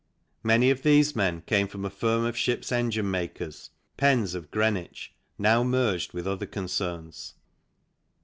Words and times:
Many 0.41 0.71
of 0.71 0.81
these 0.81 1.15
men 1.15 1.41
came 1.41 1.67
from 1.67 1.85
a 1.85 1.91
firm 1.91 2.25
of 2.25 2.35
ships 2.35 2.71
engine 2.71 3.11
makers, 3.11 3.69
Penn's, 3.97 4.33
of 4.33 4.49
Greenwich, 4.49 5.13
now 5.37 5.61
merged 5.63 6.11
with 6.11 6.25
other 6.25 6.47
concerns. 6.47 7.35